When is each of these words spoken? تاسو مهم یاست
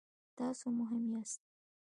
تاسو 0.37 0.65
مهم 0.79 1.03
یاست 1.13 1.41